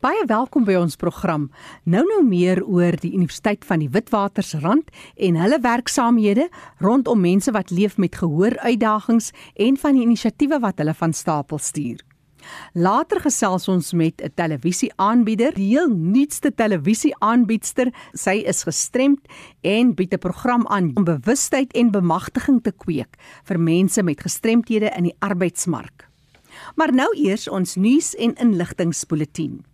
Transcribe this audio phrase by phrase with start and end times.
[0.00, 1.50] Baie welkom by ons program.
[1.84, 4.88] Nou nou meer oor die Universiteit van die Witwatersrand
[5.20, 6.46] en hulle werksaamhede
[6.80, 9.28] rondom mense wat leef met gehooruitdagings
[9.60, 12.00] en van die inisiatiewe wat hulle van stapel stuur.
[12.72, 17.92] Later gesels ons met 'n televisieaanbieder, die heel nuutste televisieaanbiedster.
[18.14, 19.20] Sy is gestremd
[19.60, 24.96] en bied 'n program aan om bewustheid en bemagtiging te kweek vir mense met gestremthede
[24.96, 26.08] in die arbeidsmark.
[26.74, 29.69] Maar nou eers ons nuus en inligtingspulsatien.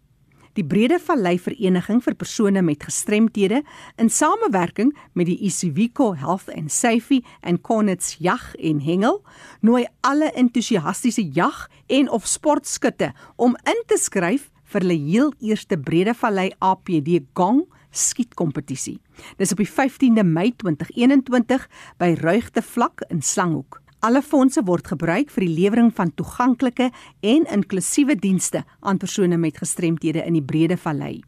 [0.57, 3.59] Die Brede Vallei Vereniging vir persone met gestremthede
[4.01, 9.21] in samewerking met die Isivico Health and Safety en Cornets Jag en Hengel
[9.61, 15.77] nooi alle entoesiastiese jag en of sportskutte om in te skryf vir hulle heel eerste
[15.77, 18.97] Brede Vallei APD Gong skietkompetisie.
[19.37, 21.69] Dis op die 15de Mei 2021
[22.01, 23.83] by Ruigte Vlak in Slanghoek.
[24.07, 26.95] Alle fondse word gebruik vir die lewering van toeganklike
[27.27, 31.27] en inklusiewe dienste aan persone met gestremthede in die Brede Vallei.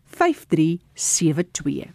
[0.05, 1.91] 5372.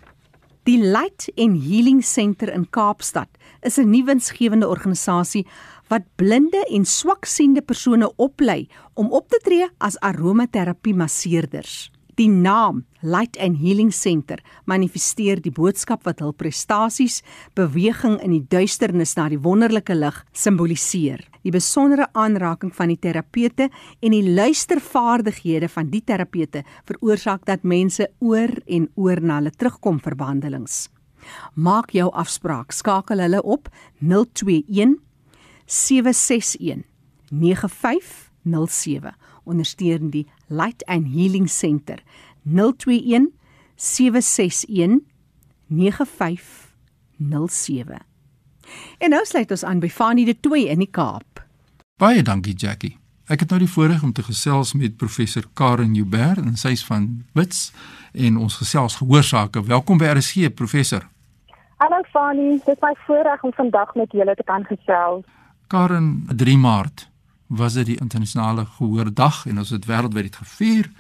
[0.67, 3.29] Die Light and Healing Center in Kaapstad
[3.63, 5.47] is 'n nuwensgewende organisasie
[5.89, 11.91] wat blinde en swaksiende persone oplei om op te tree as aromaterapie masseerders.
[12.17, 17.19] Die naam Light and Healing Center manifesteer die boodskap wat hul prestasies,
[17.53, 21.21] beweging in die duisternis na die wonderlike lig simboliseer.
[21.45, 23.69] Die besondere aanraking van die terapeute
[24.01, 30.01] en die luistervaardighede van die terapeute veroorsaak dat mense oor en oor na hulle terugkom
[30.01, 30.87] vir behandelings.
[31.53, 32.73] Maak jou afspraak.
[32.73, 33.69] Skakel hulle op
[34.01, 34.97] 021
[35.67, 36.87] 761
[37.29, 39.13] 9507
[39.45, 41.99] ondersteun die Light and Healing Center
[42.43, 43.33] 021
[43.75, 45.07] 761
[45.67, 47.99] 9507.
[48.99, 51.45] En nou sluit ons aan by Fanie de Tooi in die Kaap.
[51.99, 52.99] Baie dankie Jackie.
[53.27, 57.25] Ek het nou die voorreg om te gesels met professor Karen Joubert en sy's van
[57.35, 57.73] Wits
[58.15, 59.65] en ons gesels gehoorsake.
[59.67, 61.09] Welkom by RSG professor.
[61.83, 65.25] Hallo Fanie, dit is my voorreg om vandag met julle te kan gesels.
[65.67, 67.09] Karen, 3 Maart
[67.47, 70.91] was dit die internasionale gehoordag en ons het wêreldwyd dit gevier.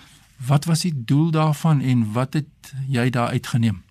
[0.48, 3.82] Wat was die doel daarvan en wat het jy daar uitgeneem?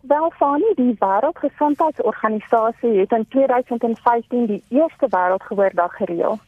[0.00, 6.38] Wel, Fani, die Wêreldgesondheidsorganisasie het in 2015 die eerste wêreldgehoordag gereël.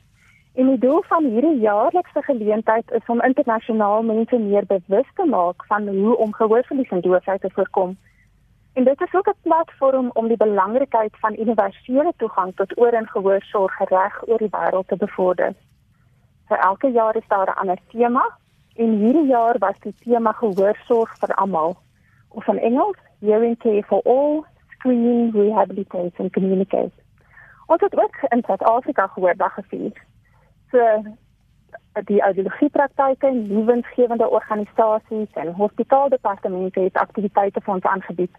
[0.54, 5.64] En die doel van hierdie jaarlikse geleentheid is om internasionaal mense meer bewus te maak
[5.66, 7.96] van hoe om gehoorverlies en doofheid te voorkom.
[8.76, 13.08] En dit is ook 'n platform om die belangrikheid van universele toegang tot oor- en
[13.08, 15.54] gehoorsorg reg oor die wêreld te bevorder.
[16.48, 18.38] Vir elke jaar is daar 'n ander tema
[18.74, 21.76] en hierdie jaar was die tema gehoorsorg vir almal.
[22.28, 26.92] Of in Engels, hearing care for all, screening, rehabilitation, communicate.
[27.66, 29.92] Ons het ook in Suid-Afrika gehoordag gevier.
[30.70, 31.02] So
[32.04, 38.36] die audiologiepraktyke, nuwensgewende organisasies en hospitaaldepartemente het aktiwiteite vir ons aangebied.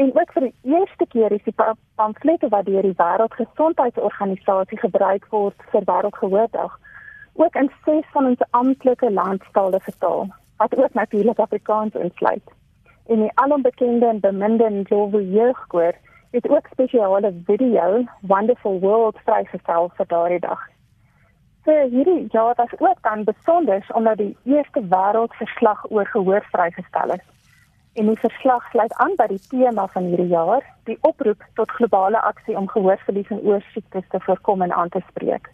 [0.00, 1.54] En ook vir die eerste keer is die
[1.94, 6.78] pamflette wat deur die Wêreldgesondheidsorganisasie gebruik word vir Wêreldgehoordag
[7.42, 10.22] ook in ses van ons amptelike landstale vertaal,
[10.62, 12.54] wat ook natuurlik Afrikaans insluit.
[13.12, 15.92] En die alombekende en beminde Ndlovu jeugkoor
[16.30, 20.62] het ook spesiale video Wonderful World vrygestel vir daardie dag.
[21.64, 27.26] So hierdie jaar was ook dan besonder omdat die eerste wêreldverslag oor gehoor vrygestel is.
[27.92, 32.20] En die verslag sluit aan by die tema van hierdie jaar, die oproep tot globale
[32.22, 35.50] aksie om gehoorverlies en oorsiektes te voorkom en aan te spreek.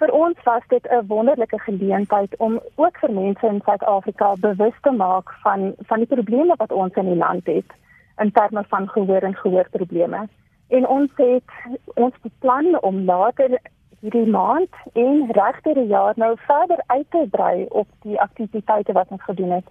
[0.00, 4.90] Vir ons was dit 'n wonderlike geleentheid om ook vir mense in Suid-Afrika bewus te
[4.90, 7.70] maak van van die probleme wat ons in die land het
[8.18, 10.28] in terme van gehoor en gehoorprobleme.
[10.68, 11.50] En ons het
[11.94, 13.58] ons beplan om later
[14.00, 19.22] hierdie maand en regter jaar nou verder uit te brei op die aktiwiteite wat ons
[19.22, 19.68] gedoen het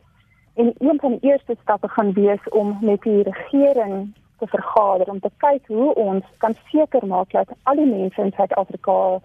[0.59, 5.19] En een van die eerste stappe gaan wees om met die regering te vergader om
[5.19, 9.21] te kyk hoe ons kan seker maak dat al die mense in Suid-Afrika 'n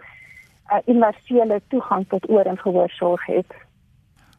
[0.74, 3.50] uh, universele toegang tot oor en gehoorsorg het.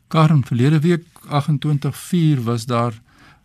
[0.07, 2.94] Karen, verlede week 28/4 was daar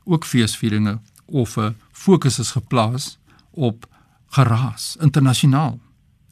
[0.04, 3.18] ook feesvieringe of 'n fokus is geplaas
[3.50, 3.86] op
[4.26, 5.78] geraas internasionaal.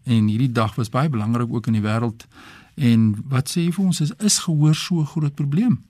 [0.05, 2.27] En hierdie dag was baie belangrik ook in die wêreld.
[2.75, 5.87] En wat sê jy vir ons is is gehoor so 'n groot probleem?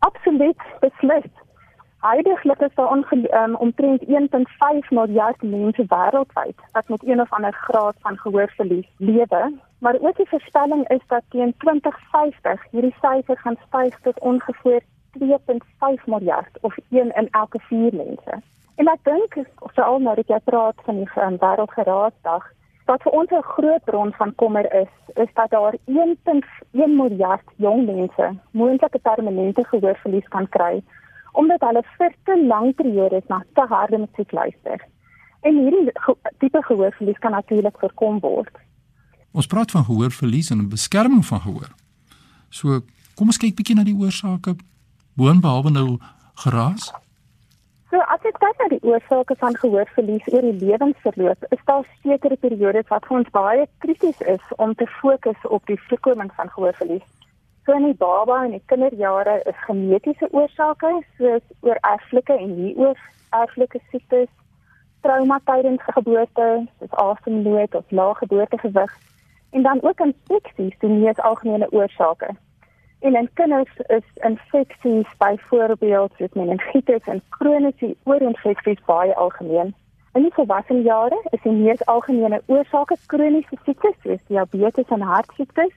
[0.00, 1.30] Absoluut, beslis.
[2.00, 7.94] Heidiglik is daar um, omtrent 1.5 miljard mense wêreldwyd wat met een of ander graad
[7.98, 14.00] van gehoorverlies lewe, maar ook die voorspelling is dat teen 2050 hierdie syfer gaan styg
[14.00, 14.82] tot ongeveer
[15.18, 18.40] 2.5 miljard of 1 in elke 4 mense.
[18.74, 22.48] En ek dink veral nou dat jy praat van die um, wêreldgeraadsdag,
[22.86, 27.86] wat vir ons 'n groot bron van kommer is, is dat daar 1.1 miljard jong
[27.86, 30.82] mense moontlike permanente gehoorverlies kan kry
[31.32, 34.82] omdat hulle vir te lang periodes na te harde musiek luister.
[35.40, 35.92] En hierdie
[36.38, 38.56] tipe gehoorverlies kan natuurlik voorkom word.
[39.32, 41.70] Ons praat van gehoorverlies en beskerming van gehoor.
[42.48, 42.80] So,
[43.14, 44.56] kom ons kyk bietjie na die oorsake
[45.14, 45.86] boonbehalwe nou
[46.34, 46.90] geraas.
[47.90, 52.36] So as ek kyk na die oorsake van gehoorverlies oor die lewensverloop, is daar sekere
[52.38, 57.08] periodes wat vir ons baie krities is om te fokus op die voorkoming van gehoorverlies.
[57.66, 63.82] So in die baba en die kinderjare is genetiese oorsake soos oorerflike en nie oorerflike
[63.90, 64.30] siektes,
[65.02, 66.48] trauma tydens geboorte,
[66.78, 68.94] soos asemnood of lae geboortegewig
[69.50, 72.30] en dan ook infeksies, die mees algemene oorsake.
[73.00, 79.74] En in kinders is infeksies byvoorbeeld soos meningitis en kroniese oorinfeksies baie algemeen.
[80.12, 85.72] In die volwasse jare is die mees algemene oorsake kroniese siektes soos diabetes en hartsiektes,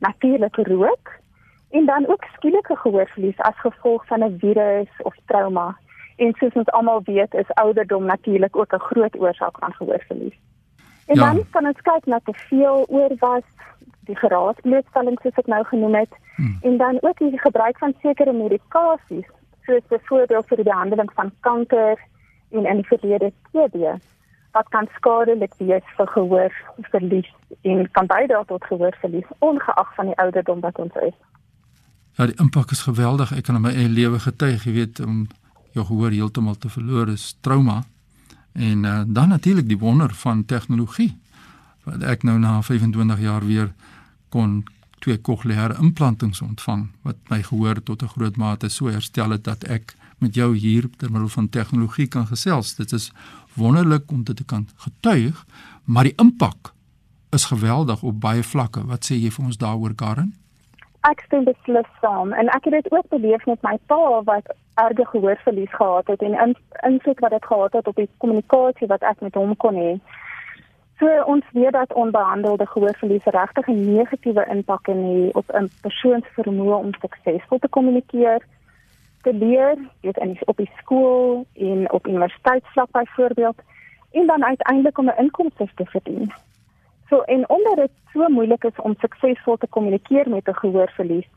[0.00, 1.12] natuurlike rook
[1.70, 5.76] en dan ook skielike gehoorverlies as gevolg van 'n virus of trauma.
[6.16, 10.38] En soos ons almal weet, is ouderdom natuurlik ook 'n groot oorsaak van gehoorverlies.
[11.06, 11.20] En ja.
[11.20, 13.44] dan kan ons kyk na te veel oorwas,
[14.08, 16.58] die geraasblootstelling soos ek nou genoem het, hmm.
[16.62, 19.28] en dan ook die gebruik van sekere medikasies,
[19.66, 22.00] soos byvoorbeeld vir die behandeling van kanker
[22.50, 23.96] en in die verlede TB
[24.54, 27.30] wat kan skadelik wees vir gehoorverlies
[27.66, 31.16] en kan bydra tot gehoorverlies ongeag van die ouderdom wat ons is.
[32.14, 33.32] Ja, die impak is geweldig.
[33.34, 35.24] Ek kan in my eie lewe getuig, jy weet, om
[35.74, 37.80] jou gehoor heeltemal te verloor is trauma.
[38.54, 41.10] En uh, dan natuurlik die wonder van tegnologie
[41.84, 43.72] wat ek nou na 25 jaar weer
[44.28, 44.64] kon
[45.04, 49.64] twee kokleaire implantings ontvang wat my gehoor tot 'n groot mate so herstel het dat
[49.64, 52.74] ek met jou hier ter middel van tegnologie kan gesels.
[52.74, 53.12] Dit is
[53.54, 55.44] wonderlik om dit te kan getuig,
[55.84, 56.72] maar die impak
[57.30, 58.86] is geweldig op baie vlakke.
[58.86, 60.34] Wat sê jy vir ons daaroor, Karen?
[61.04, 65.04] Ek stem beslis saam en ek het dit ook beleef met my pa wat erge
[65.10, 66.54] gehoorverlies gehad het en
[66.88, 69.98] invloed wat dit gehad het op die kommunikasie wat ek met hom kon hê.
[70.98, 76.22] So ons weet dat onbehandelde gehoorverlies regtig 'n negatiewe impak kan hê op 'n persoon
[76.22, 78.42] se vermoë om suksesvol te kommunikeer,
[79.22, 83.58] te leer, weet in op die skool en op universiteitsvlak byvoorbeeld
[84.10, 86.32] en dan uiteindelik om 'n inkomste te verdien.
[87.08, 91.28] So en omdat dit so moeilik is om suksesvol te kommunikeer met 'n gehoorverlies,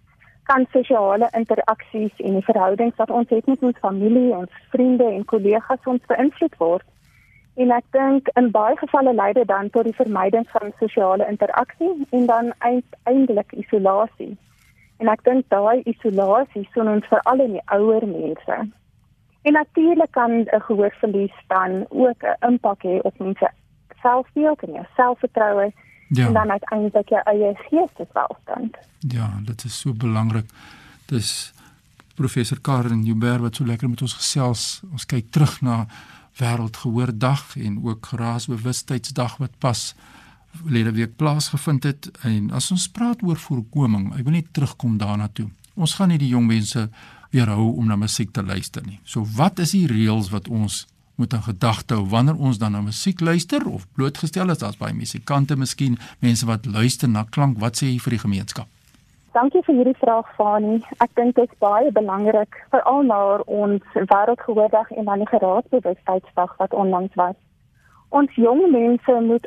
[0.43, 5.25] kan sosiale interaksies en die verhoudings wat ons het met ons familie, ons vriende en
[5.25, 6.83] kollegas ons beïnvloed word.
[7.57, 11.93] En ek dink in baie gevalle lei dit dan tot die vermyding van sosiale interaksie
[12.09, 14.35] en dan uiteindelik isolasie.
[15.01, 18.57] En ek dink daai isolasie sien ons veral in die ouer mense.
[19.47, 23.49] En natuurlik kan 'n gehoorverlies dan ook 'n impak hê op mense
[24.01, 25.73] selfbeeld en jou selfvertroue
[26.07, 26.25] ja.
[26.27, 28.77] en dan uiteindelik jou eie geesteswelstand.
[28.99, 30.45] Ja, dit is so belangrik.
[31.05, 31.53] Dis
[32.15, 34.81] professor Karen Joubert wat so lekker met ons gesels.
[34.91, 35.85] Ons kyk terug na
[36.37, 39.93] wêreldgehoordag en ook geraasbewustheidsdag wat pas
[40.63, 45.29] verlede week plaasgevind het en as ons praat oor voorkoming, ek wil net terugkom daarna
[45.33, 45.49] toe.
[45.77, 46.87] Ons gaan nie die jong mense
[47.33, 48.99] weerhou om na musiek te luister nie.
[49.03, 50.85] So wat is die reëls wat ons
[51.17, 54.93] moet in gedagte hou wanneer ons dan na musiek luister of blootgestel is as baie
[54.93, 58.76] musikante miskien mense wat luister na klank wat sê jy vir die gemeenskap
[59.37, 60.79] Dankie vir hierdie vraag Fani.
[61.03, 63.17] Ek dink dit is baie belangrik veral na
[63.57, 67.35] ons wêreldgehoordag en dan die geraadsbewustheidsdag wat onlangs was.
[68.09, 69.45] Ons jong mense moet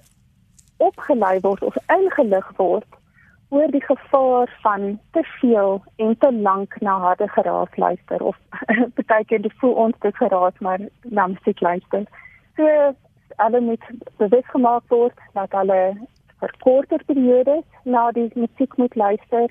[0.79, 2.87] opgelei word of ingelig word
[3.51, 8.39] oor die gevaar van te veel en te lank na harde geraas luister of
[9.11, 12.07] baie keer voel ons te geraas maar na musiek luister.
[12.55, 12.95] So
[13.43, 13.91] hulle moet
[14.23, 15.81] bewus gemaak word dat hulle
[16.45, 19.51] vir korter periodes na die musiek moet luister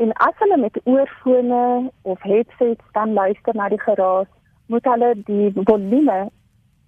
[0.00, 4.28] En as hulle met oorfone of headsets dan luister na die geraas,
[4.66, 6.30] moet hulle die volume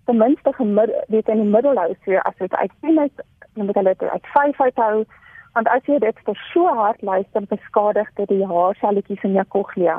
[0.04, 1.90] ten minste gemiddeld in die middel hou.
[2.04, 3.10] So as dit uit 10 is,
[3.54, 5.04] dan moet hulle dit uit 5 uithou.
[5.52, 9.98] Want as jy dit te so hard luister, beskadig dit die haarselletjies in jou cochlea.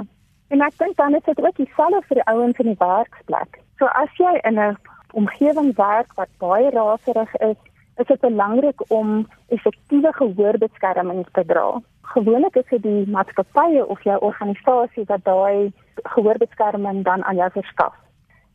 [0.50, 3.62] En ek dink dan is dit ook dieselfde vir die ouens in die werksplek.
[3.78, 4.78] So as jy in 'n
[5.14, 7.62] omgewing werk wat baie raserig is,
[7.98, 11.82] is dit belangrik om effektiewe gehoorbeskerming te dra.
[12.02, 15.72] Gewoonlik is dit die maatskappye of jou organisasie wat daai
[16.16, 17.94] gehoorbeskerming dan aan jou verskaf.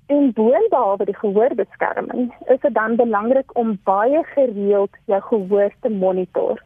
[0.07, 6.63] En boonbehalwe die gehoorbeskerming, is dit dan belangrik om baie gereeld jou gehoor te monitor.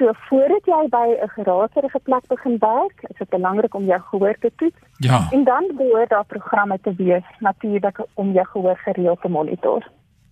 [0.00, 4.36] So voordat jy by 'n geraserige plek begin werk, is dit belangrik om jou gehoor
[4.40, 4.80] te toets.
[4.96, 5.28] Ja.
[5.30, 9.86] En dan behoort daar programme te wees natuurlik om jou gehoor gereeld te monitor.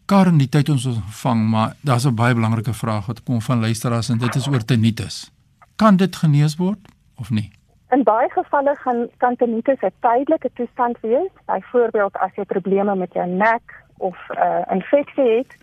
[0.09, 4.09] Karen, die tyd ons ontvang, maar daar's 'n baie belangrike vraag wat kom van luisteraars
[4.09, 5.31] en dit is oor tinnitus.
[5.77, 6.79] Kan dit genees word
[7.21, 7.51] of nie?
[7.91, 13.13] In baie gevalle gaan kan tinnitus 'n tydelike toestand wees, byvoorbeeld as jy probleme met
[13.13, 15.57] jou nek of 'n uh, infeksie het.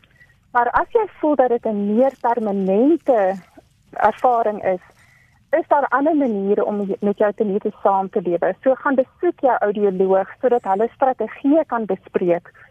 [0.51, 3.35] Maar as jy voel dat dit 'n meer permanente
[3.91, 4.83] ervaring is,
[5.59, 8.55] is daar ander maniere om met jou tinnitus saam te lewe.
[8.63, 12.64] So gaan besoek jou audioloog sodat hulle strategieë kan bespreek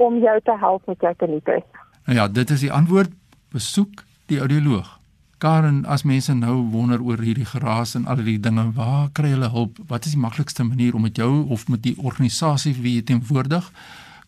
[0.00, 1.66] om jou te help met jou tinnitus.
[2.06, 3.12] Nou ja, dit is die antwoord.
[3.52, 4.96] Besoek die audioloog.
[5.40, 9.48] Karen, as mense nou wonder oor hierdie geraas en al die dinge, waar kry hulle
[9.48, 9.78] hulp?
[9.88, 13.70] Wat is die maklikste manier om met jou of met die organisasie wie jy teenwoordig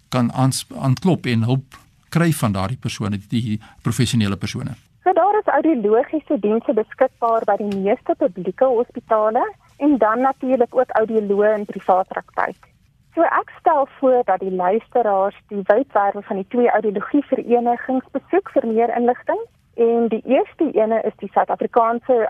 [0.08, 1.76] kan aanklop en hulp
[2.12, 4.72] kry van daardie persone, die professionele persone?
[5.04, 9.44] So daar is audiologiese dienste beskikbaar by die meeste publieke hospitale
[9.84, 12.71] en dan natuurlik ook audioloë in privaat praktyk.
[13.14, 18.50] So ek stel voor dat die luisteraars die webwerwe van die twee audiologie verenigings besoek
[18.50, 19.40] vir meer inligting
[19.74, 22.28] En die eerste ene is die Suid-Afrikaanse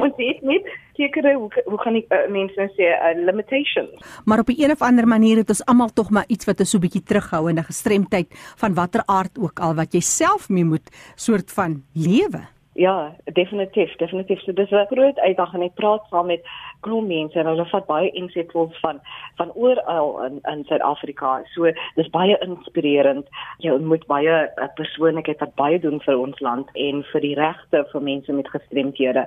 [0.01, 3.89] Want dit net sekere hoe hoe gaan ek uh, mense nou sê 'n uh, limitation.
[4.25, 6.65] Maar op 'n een of ander manier het ons almal tog maar iets wat 'n
[6.65, 10.65] so bietjie terughou en 'n gestremdheid van watter aard ook al wat jy self mee
[10.65, 12.55] moet soort van lewe.
[12.75, 14.41] Ja, definitief, definitief.
[14.41, 15.63] So dis 'n groot uitdaging.
[15.63, 16.43] Ek praat saam met
[16.87, 19.01] klomp mense en hulle vat baie insigtfuls van
[19.39, 21.43] van oral in in Suid-Afrika.
[21.55, 23.27] So dis baie inspirerend.
[23.65, 27.85] Jy ontmoet baie uh, persoonlikheid wat baie doen vir ons land en vir die regte
[27.93, 29.27] vir mense met gestremthede.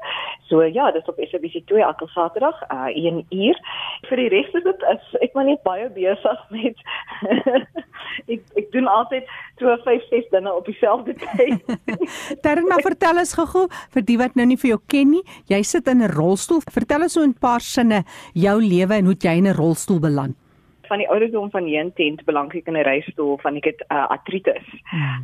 [0.50, 3.60] So ja, dis op SABC 2 elke Saterdag, uh 1 uur.
[4.10, 6.86] Vir die res is dit is ek maar net baie besig met
[8.34, 9.28] ek ek doen altyd
[9.62, 11.78] 2 5 6 dinge op dieselfde tyd.
[12.44, 15.24] Terwyl maar vertel ons gou-gou vir die wat nou nie vir jou ken nie.
[15.52, 16.62] Jy sit in 'n rolstoel.
[16.72, 20.36] Vertel ons so 'n paar sinne jou lewe en hoe jy in 'n rolstoel beland
[20.88, 24.68] van die ouderdom van 10 belang ek in 'n reistool van ek het uh, artritis.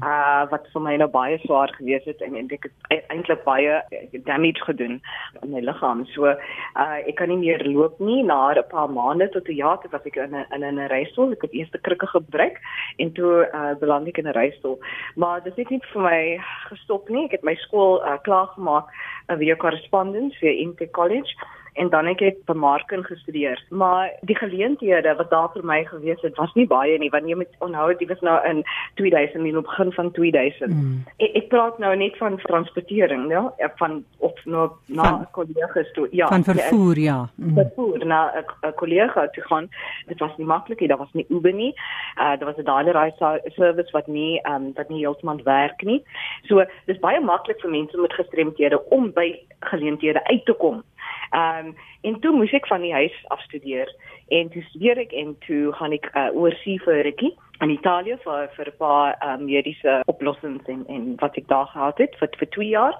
[0.03, 3.81] Uh wat vir my nou baie swaar gewees het en, en ek het eintlik baie
[4.23, 5.01] damage gedoen
[5.41, 6.05] aan my liggaam.
[6.05, 9.79] So uh ek kan nie meer loop nie na 'n paar maande tot 'n jaar
[9.81, 11.31] tot ek in 'n in 'n reistool.
[11.31, 12.59] Ek het eers die krikke gebreek
[12.97, 14.79] en toe uh beland ek in 'n reistool.
[15.15, 16.39] Maar dit het nie vir my
[16.69, 17.25] gestop nie.
[17.25, 18.85] Ek het my skool uh, klaar gemaak
[19.29, 21.33] uh, via correspondence vir Inte College
[21.73, 23.63] en dan ek het bemarking gestudeer.
[23.69, 27.35] Maar die geleenthede wat daar vir my gewees het, was nie baie nie want jy
[27.35, 28.63] moet onthou dit was nou in
[28.99, 30.73] 2000 in die begin van 2000.
[30.73, 31.03] Mm.
[31.17, 33.45] Ek, ek praat nou net van transportering, ja,
[33.81, 36.07] van of nou na kollegas toe.
[36.11, 37.19] Ja, van vervoer, ja.
[37.35, 37.53] Mm.
[37.57, 38.21] Vervoer na
[38.61, 39.69] 'n kollega toe gaan.
[40.07, 41.73] Dit was nie maklik nie, daar was nie Uber nie.
[42.17, 43.11] Uh daar was 'n daai ry
[43.55, 46.03] service wat nie um wat nie heeltemal werk nie.
[46.47, 50.83] So dis baie maklik vir mense met gestremthede om by geleenthede uit te kom.
[51.33, 53.89] Ehm um, en toe moes ek van die huis afstudeer
[54.27, 57.31] en toe studeer ek en toe gaan ek uh, oorsee vir rukkie
[57.63, 61.97] in Italië vir vir 'n paar um, mediese oplossings en en wat ek daar gehad
[61.97, 62.97] het vir vir 2 jaar.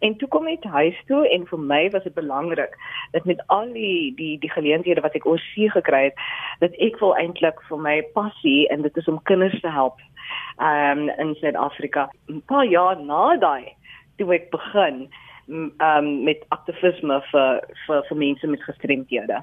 [0.00, 2.76] En toe kom ek huis toe en vir my was dit belangrik
[3.12, 6.16] dat met al die die die geleenthede wat ek oorsee gekry het,
[6.60, 10.00] dat ek wil eintlik vir my passie en dit is om kinders te help
[10.58, 12.08] um, in Suid-Afrika.
[12.28, 13.76] 'n Paar jaar na daai
[14.16, 15.08] toe ek begin
[15.50, 19.42] um, met aktivisme vir vir vir mense met gestremthede.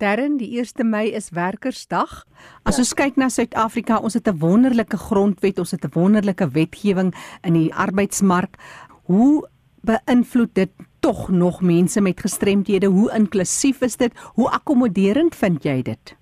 [0.00, 2.24] Darren, die 1 Mei is werkersdag.
[2.64, 2.84] As ja.
[2.84, 7.12] ons kyk na Suid-Afrika, ons het 'n wonderlike grondwet, ons het 'n wonderlike wetgewing
[7.44, 8.56] in die arbeidsmark.
[9.04, 9.48] Hoe
[9.84, 12.86] beïnvloed dit tog nog mense met gestremthede?
[12.86, 14.12] Hoe inklusief is dit?
[14.34, 16.16] Hoe akkommoderend vind jy dit?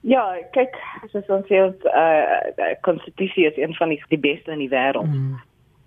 [0.00, 1.92] Ja, kyk, as ons sê ons uh,
[2.56, 5.12] uh konstitusie is een van die, die beste in die wêreld.
[5.12, 5.36] Mm.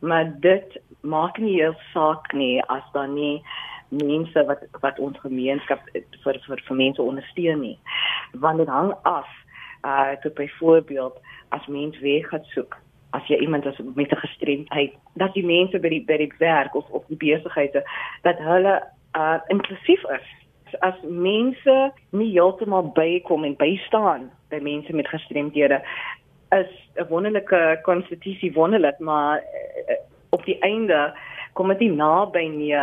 [0.04, 3.44] Maar dit maak nie heel saak nie as dan nie
[3.88, 7.78] mense wat wat ons gemeenskap vir vir vir mense ondersteun nie.
[8.44, 9.30] Want dit hang af
[9.88, 11.20] uh tot byvoorbeeld
[11.56, 12.76] as mens weer gaan soek
[13.16, 16.76] as jy iemand is met 'n gestremdheid dat die mense by die by die werk
[16.76, 17.84] of of die besighede
[18.22, 18.76] dat hulle
[19.16, 20.28] uh inklusief is.
[20.80, 25.82] As mense nie heeltemal bykom en bystaan by mense met gestremdhede
[26.60, 29.96] is 'n wonderlike konstitusie wonderlik maar uh,
[30.30, 31.14] op die einde
[31.54, 32.76] kom dit nie naby nie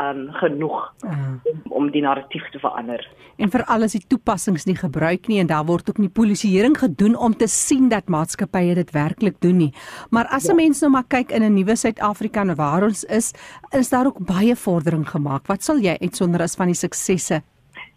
[0.00, 1.10] um genoeg uh.
[1.44, 3.02] om, om die narratief te verander.
[3.40, 7.16] En vir alles die toepassings nie gebruik nie en daar word ook nie polisieering gedoen
[7.16, 9.72] om te sien dat maatskappye dit werklik doen nie.
[10.10, 10.62] Maar as 'n ja.
[10.62, 13.32] mens nou maar kyk in 'n nuwe Suid-Afrika waar ons is,
[13.70, 15.46] is daar ook baie vordering gemaak.
[15.46, 17.42] Wat sal jy uitsonder as van die suksesse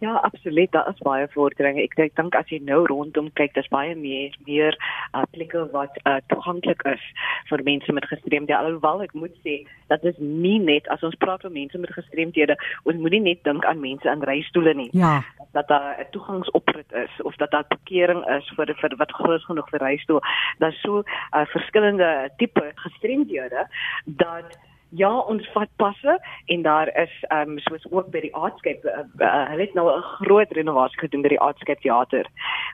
[0.04, 0.72] Ja, absoluut.
[0.72, 1.82] Daar is baie vorderinge.
[1.82, 4.76] Ek dink as jy nou rondom kyk, daar's baie meer meer
[5.16, 7.04] uh, plekke wat uh, toeganklik is
[7.48, 8.58] vir mense met gestremdhede.
[8.58, 9.54] Alhoewel ek moet sê
[9.92, 13.64] dat dit nie net as ons praat van mense met gestremdhede, ons moenie net dink
[13.64, 14.90] aan mense in reistoele nie.
[14.92, 15.14] Ja.
[15.56, 19.70] Dat daar 'n toegangsoprit is of dat daar parkering is vir vir wat groot genoeg
[19.72, 20.20] vir reistoel.
[20.58, 23.68] Daar's so uh, verskillende tipe gestremdhede
[24.04, 24.58] dat
[24.94, 29.06] Ja, ons vat passe en daar is ehm um, soos ook by die Artscape uh,
[29.18, 32.26] uh, hulle het nou 'n groot renovasie gedoen by die Artscape teater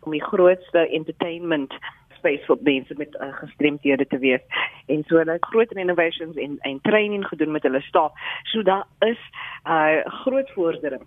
[0.02, 1.72] om die grootste entertainment
[2.18, 4.44] space vir mense met uh, gestremdhede te wees.
[4.86, 8.12] En so hulle het groot renovations en en training gedoen met hulle staf.
[8.42, 9.20] So daar is
[9.64, 11.06] 'n uh, groot vordering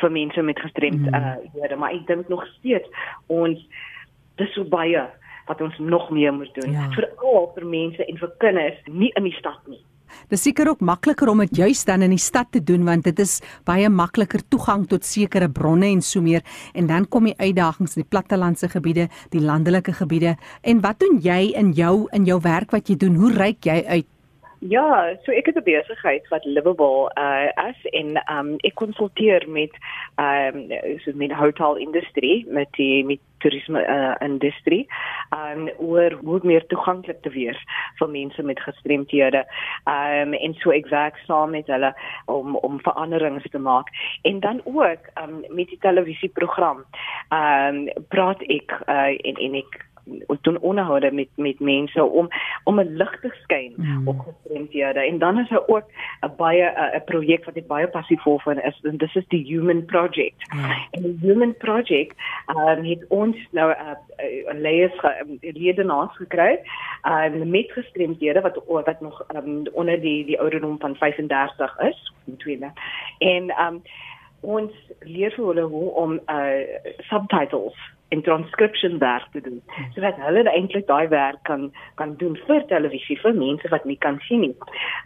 [0.00, 1.72] vir mense met gestremdhede, mm.
[1.72, 2.88] uh, maar ek dink nog steeds
[3.26, 3.68] ons
[4.36, 5.06] dis so baie
[5.46, 6.90] wat ons nog meer moet doen ja.
[6.90, 9.82] vir al vir mense en vir kinders nie in die stad nie.
[10.28, 13.18] Dis seker ook makliker om dit juist dan in die stad te doen want dit
[13.18, 16.42] is baie makliker toegang tot sekere bronne en so meer
[16.74, 20.36] en dan kom die uitdagings in die plattelandse gebiede, die landelike gebiede.
[20.62, 23.14] En wat doen jy in jou in jou werk wat jy doen?
[23.20, 24.06] Hoe reik jy uit?
[24.60, 29.72] Ja, so ek het 'n besigheid wat livable uh as in um ek konsulteer met
[30.18, 30.68] um
[31.00, 34.86] so met hotel industrie, met die met toerisme uh, industrie
[35.34, 37.58] um oor hoe meer toeganklik te wees
[38.00, 39.44] vir mense met gestremthede.
[39.90, 41.92] Um en so ek werk saam met hulle
[42.26, 43.92] om om veranderings te maak
[44.28, 46.84] en dan ook um met die televisieprogram.
[47.34, 49.80] Um praat ek uh en en ek
[50.40, 52.28] doen onderhoude met met mense om
[52.64, 54.08] om 'n lig te skyn mm.
[54.08, 55.00] op gestremdhede.
[55.00, 55.84] En dan is daar ook
[56.20, 59.44] 'n baie 'n projek wat ek baie passief vir vind is en dis is die
[59.44, 60.52] Human Project.
[60.54, 60.64] Mm.
[60.90, 65.00] En die Human Project um, het ons nou 'n uh, 'n leiers
[65.40, 66.58] lede naas gekry
[67.04, 72.72] um, met gestremdhede wat wat nog um, onder die die ouderdom van 35 is, tweede.
[73.18, 73.82] En um,
[74.40, 76.60] ons leer vir hulle hoe om uh
[77.08, 77.76] subtitles
[78.10, 79.62] en transcription werk te doen.
[79.94, 83.98] So dat hulle eintlik daai werk kan kan doen vir televisie vir mense wat nie
[84.06, 84.54] kan sien nie.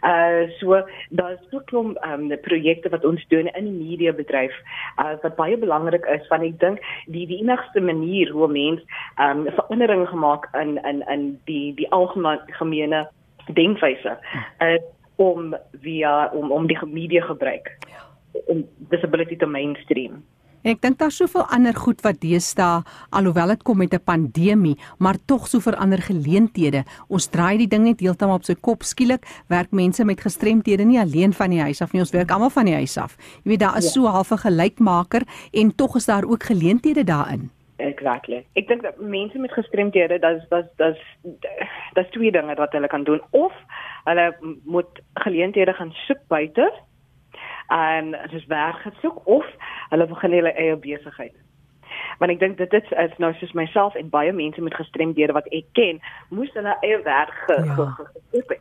[0.01, 4.55] Uh so daar's ook 'n um, projekte wat ons doen in die media bedryf
[4.97, 8.83] uh wat baie belangrik is want ek dink die die enigste manier hoe mense
[9.19, 13.07] um verandering gemaak in in in die die algemene
[13.53, 14.17] denkwyse
[14.59, 14.77] uh
[15.15, 17.77] om via om om die media gebruik.
[17.87, 18.05] Ja
[18.45, 20.23] om disability te mainstream.
[20.65, 22.81] En ek dink daar's soveel ander goed wat deesdae
[23.13, 26.83] alhoewel dit kom met 'n pandemie, maar tog so verander geleenthede.
[27.07, 29.25] Ons draai die ding net heeltemal op sy kop skielik.
[29.47, 32.65] Werk mense met gestremthede nie alleen van die huis af nie, ons werk almal van
[32.65, 33.15] die huis af.
[33.43, 33.91] Jy weet daar is ja.
[33.91, 35.21] so half 'n gelykmaker
[35.53, 37.51] en tog is daar ook geleenthede daarin.
[37.77, 38.45] Exactly.
[38.53, 40.97] Ek dink dat mense met gestremthede, dis dis dis
[41.93, 43.53] dis twee dinge wat hulle kan doen of
[44.03, 46.71] hulle moet geleenthede gaan soek buite
[47.67, 49.45] en is werk gesoek of
[49.89, 51.35] hulle begin hulle eie besigheid.
[52.19, 55.47] Want ek dink dit is, is nou soos myself en baie mense met gestremdhede wat
[55.55, 57.75] ek ken, moes hulle eie werk ge, ja.
[57.75, 58.59] ge, ge, ge, ge, ge,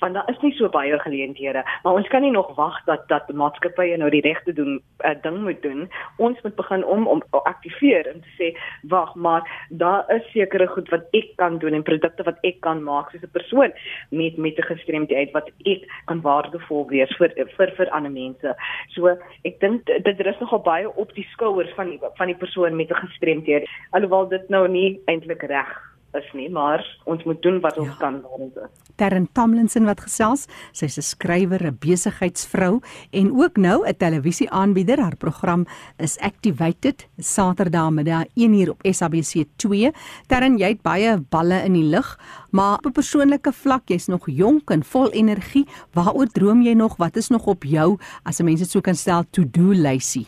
[0.00, 3.32] want daar is nie so baie geleenthede maar ons kan nie nog wag dat dat
[3.32, 5.88] maatskappye nou die regte doen uh, ding moet doen.
[6.16, 8.50] Ons moet begin om om aktiveer en te sê
[8.90, 12.82] wag maar daar is sekere goed wat ek kan doen en produkte wat ek kan
[12.82, 13.72] maak soos 'n persoon
[14.10, 18.54] met met 'n gestremdheid wat ek kan waardevol wees vir vir vir ander mense.
[18.94, 22.76] So ek dink dit rus nogal baie op die skouers van die, van die persoon
[22.76, 27.60] met 'n gestremdheid alhoewel dit nou nie eintlik reg is nie, maar ons moet doen
[27.60, 27.96] wat ons ja.
[27.98, 28.52] kan daarin.
[28.96, 34.98] Terren Tomlinson wat gesels, sy's 'n skrywer, 'n besigheidsvrou en ook nou 'n televisieaanbieder.
[35.00, 35.66] Haar program
[35.98, 39.92] is Activated, Saterdag middag 1uur op SABC2.
[40.26, 42.18] Terren, jy het baie balle in die lug,
[42.50, 45.66] maar op 'n persoonlike vlak, jy's nog jonk en vol energie.
[45.92, 46.96] Waaroor droom jy nog?
[46.96, 50.26] Wat is nog op jou as 'n mens dit sou kan stel to-do lysie?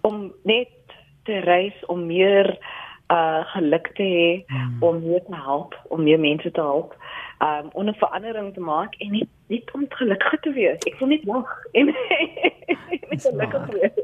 [0.00, 0.68] Om net
[1.24, 2.58] te reis om meer
[3.12, 4.82] uh geluk te hê hmm.
[4.82, 6.96] om meer te help, om meer mense te help,
[7.38, 10.78] um om 'n verandering te maak en net net om gelukkig te wees.
[10.86, 11.86] Ek wil net lag en
[13.10, 14.00] net gelukkig wees.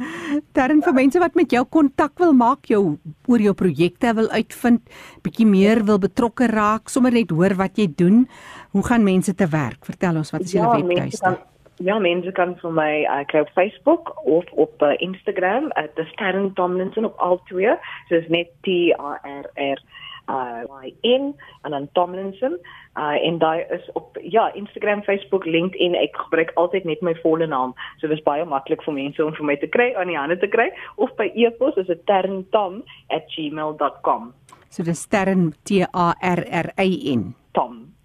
[0.56, 2.96] Daarin vir mense wat met jou kontak wil maak, jou
[3.28, 4.82] oor jou projekte wil uitvind,
[5.22, 8.28] bietjie meer wil betrokke raak, sommer net hoor wat jy doen.
[8.70, 9.84] Hoe gaan mense te werk?
[9.84, 11.49] Vertel ons wat is julle ja, webtuiste?
[11.80, 16.04] Ja, mense kan vir my uh, kry op Facebook of op uh, Instagram, uh, the
[16.12, 17.72] Sterren Tomlinson op al twee.
[18.08, 18.68] So is net T
[19.00, 19.80] A R R
[20.28, 22.58] uh Y N en dan Tomlinson.
[22.98, 25.94] Uh en daai is op ja, Instagram, Facebook, LinkedIn.
[25.94, 27.74] Ek gebruik altyd net my volle naam.
[27.96, 30.38] So dit is baie maklik vir mense om vir my te kry, aan die hande
[30.38, 34.32] te kry of by e-pos is dit terrentom@gmail.com.
[34.68, 37.34] So dis Sterren T A R R I N.
[37.56, 37.96] Tom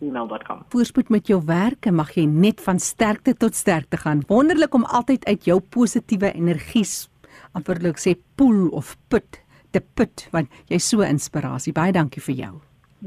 [0.00, 0.64] email.com.
[0.72, 4.24] Voorspoed met jou werk en mag jy net van sterkte tot sterkte gaan.
[4.28, 7.08] Wonderlik om altyd uit jou positiewe energies
[7.56, 9.40] amperlik sê poel of put
[9.72, 11.74] te put want jy's so inspirasie.
[11.76, 12.54] Baie dankie vir jou.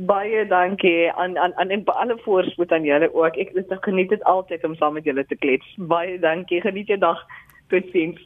[0.08, 3.38] Baie dankie aan aan aan en alle voorspoed aan julle ook.
[3.38, 5.68] Ek ek geniet dit altyd om saam met julle te klets.
[5.78, 6.62] Baie dankie.
[6.62, 7.20] Geniet jou dag.
[7.72, 8.20] Totsiens.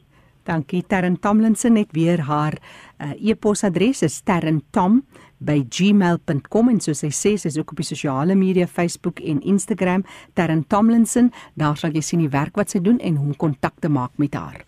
[0.46, 2.54] Dankie Terren Tomlinson net weer haar
[3.02, 5.00] uh, e-posadres is terrentom
[5.38, 9.42] by gmail.com en soos sy sê sy is ook op die sosiale media Facebook en
[9.42, 13.36] Instagram Terren Tomlinson daar sal jy sien die werk wat sy doen en hoe om
[13.36, 14.64] kontak te maak met haar.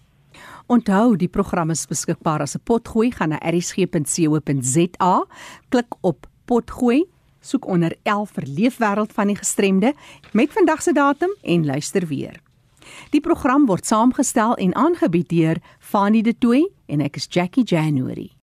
[0.68, 5.24] Onthou die program is beskikbaar as 'n potgooi gaan na erisg.co.za
[5.68, 7.04] klik op potgooi
[7.40, 9.94] soek onder 11 vir leefwêreld van die gestremde
[10.32, 12.40] met vandag se datum en luister weer.
[13.10, 18.37] Die program word saamgestel en aangebied deur Fanie De Tooy en ek is Jackie January.